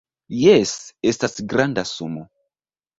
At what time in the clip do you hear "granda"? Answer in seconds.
1.55-1.87